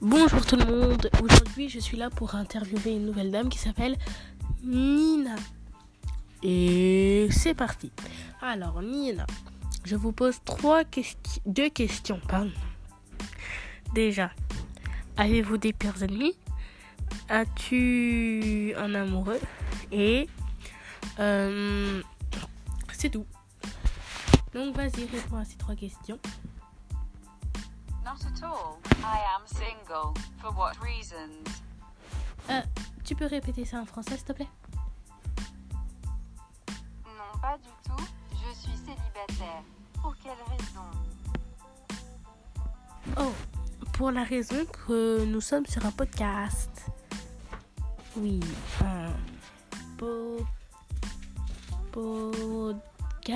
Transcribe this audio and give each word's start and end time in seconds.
Bonjour 0.00 0.46
tout 0.46 0.54
le 0.54 0.64
monde. 0.64 1.10
Aujourd'hui, 1.20 1.68
je 1.68 1.80
suis 1.80 1.96
là 1.96 2.08
pour 2.08 2.36
interviewer 2.36 2.92
une 2.92 3.04
nouvelle 3.04 3.32
dame 3.32 3.48
qui 3.48 3.58
s'appelle 3.58 3.96
Nina. 4.62 5.34
Et 6.44 7.26
c'est 7.32 7.54
parti. 7.54 7.90
Alors, 8.40 8.80
Nina, 8.80 9.26
je 9.84 9.96
vous 9.96 10.12
pose 10.12 10.36
trois 10.44 10.84
questions, 10.84 11.42
deux 11.46 11.68
questions. 11.68 12.20
Déjà, 13.92 14.30
avez-vous 15.16 15.56
des 15.58 15.72
pires 15.72 16.00
ennemis? 16.00 16.36
As-tu 17.28 18.74
un 18.76 18.94
amoureux? 18.94 19.40
Et 19.90 20.28
euh, 21.18 22.00
c'est 22.92 23.10
tout. 23.10 23.26
Donc, 24.54 24.76
vas-y, 24.76 25.06
réponds 25.06 25.38
à 25.38 25.44
ces 25.44 25.56
trois 25.56 25.74
questions. 25.74 26.20
Not 28.08 28.24
at 28.24 28.42
all. 28.42 28.78
I 29.04 29.18
am 29.36 29.42
single. 29.46 30.14
For 30.40 30.50
what 30.52 30.76
reasons? 30.82 31.44
Euh, 32.48 32.62
tu 33.04 33.14
peux 33.14 33.26
répéter 33.26 33.66
ça 33.66 33.80
en 33.80 33.84
français, 33.84 34.16
s'il 34.16 34.24
te 34.24 34.32
plaît? 34.32 34.48
Non, 37.04 37.38
pas 37.42 37.58
du 37.58 37.68
tout. 37.84 38.02
Je 38.32 38.54
suis 38.58 38.76
célibataire. 38.78 39.62
Pour 40.00 40.16
quelle 40.22 40.40
raison? 40.48 40.88
Oh, 43.18 43.34
pour 43.92 44.10
la 44.10 44.24
raison 44.24 44.64
que 44.64 45.26
nous 45.26 45.42
sommes 45.42 45.66
sur 45.66 45.84
un 45.84 45.90
podcast. 45.90 46.86
Oui, 48.16 48.40
un 48.82 49.12
po- 49.98 50.46
podcast. 51.92 53.34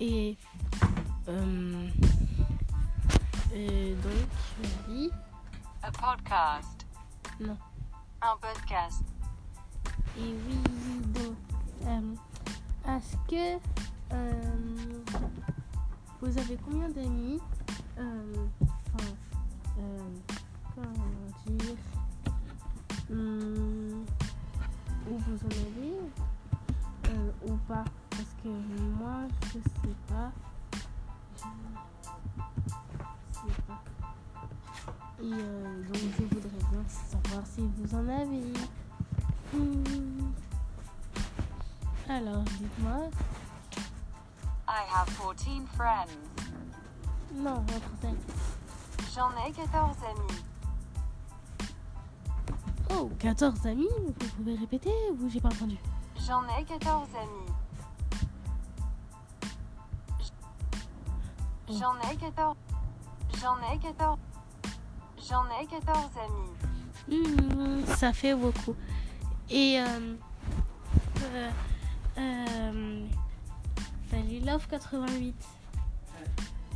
Et, 0.00 0.38
euh, 1.28 1.88
et 3.56 3.94
donc, 4.02 4.28
oui, 4.88 5.10
A 5.82 5.90
podcast. 5.90 6.86
non. 7.40 7.56
Un 8.20 8.36
podcast. 8.36 9.02
Et 10.18 10.34
oui, 10.46 10.58
donc, 11.14 11.36
euh, 11.86 12.14
est-ce 12.88 13.16
que 13.28 13.58
euh, 14.12 14.32
vous 16.20 16.38
avez 16.38 16.56
combien 16.64 16.88
d'amis 16.90 17.40
euh, 17.98 18.46
enfin, 18.60 19.08
euh, 19.78 20.10
comment 20.74 20.86
dire 21.46 21.76
hum, 23.10 24.04
Ou 25.10 25.18
vous 25.18 25.38
en 25.46 25.50
avez 25.50 25.96
ou 27.46 27.56
pas? 27.68 27.84
Parce 28.10 28.34
que 28.42 28.48
moi, 28.48 29.28
je 29.44 29.58
sais 29.60 29.96
pas. 30.08 30.30
Je 31.36 31.42
Et 35.26 35.32
euh, 35.32 35.82
donc, 35.88 35.96
je 35.96 36.22
voudrais 36.22 36.70
bien 36.70 36.84
savoir 36.88 37.44
si 37.46 37.60
vous 37.76 37.94
en 37.96 38.08
avez. 38.08 38.52
Hmm. 39.52 40.32
Alors, 42.08 42.42
dites-moi. 42.42 43.10
I 44.68 44.82
have 44.94 45.10
14 45.18 45.66
friends. 45.74 46.16
Non, 47.34 47.54
en 47.56 47.66
français. 47.66 48.14
J'en 49.14 49.30
ai 49.44 49.50
14 49.52 49.96
amis. 50.04 50.42
Oh, 52.90 53.10
14 53.18 53.66
amis 53.66 53.88
Vous 54.06 54.12
pouvez 54.36 54.54
répéter 54.54 54.92
ou 55.18 55.28
j'ai 55.28 55.40
pas 55.40 55.48
entendu? 55.48 55.76
J'en 56.24 56.44
ai 56.56 56.64
14 56.64 57.08
amis. 57.16 57.52
J- 60.20 61.78
J'en 61.80 61.96
ai 62.10 62.16
14. 62.16 62.56
J'en 63.40 63.56
ai 63.72 63.78
14. 63.78 64.18
J'en 65.28 65.44
ai 65.60 65.66
14 65.66 66.10
amis. 66.24 66.52
Hmm, 67.08 67.84
Ça 67.86 68.12
fait 68.12 68.34
beaucoup. 68.34 68.74
Et. 69.50 69.78
Euh, 69.80 70.14
euh, 71.22 71.50
euh, 72.18 73.06
Love 74.44 74.66
88. 74.68 75.34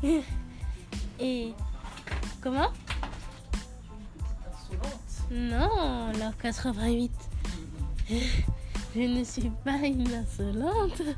Et. 1.21 1.55
Comment? 2.41 2.71
Non, 5.31 6.13
Love 6.13 6.37
88. 6.41 7.13
Je 8.95 9.01
ne 9.01 9.23
suis 9.25 9.51
pas 9.65 9.77
une 9.85 10.13
insolente. 10.13 11.03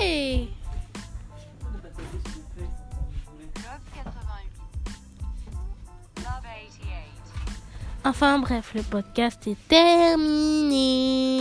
Hey 0.00 0.48
Enfin 8.08 8.38
bref, 8.38 8.72
le 8.74 8.80
podcast 8.80 9.46
est 9.46 9.68
terminé. 9.68 11.37